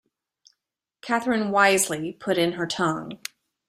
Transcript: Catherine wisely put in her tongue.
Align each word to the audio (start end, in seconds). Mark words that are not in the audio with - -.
Catherine 1.03 1.51
wisely 1.51 2.11
put 2.13 2.39
in 2.39 2.53
her 2.53 2.65
tongue. 2.65 3.19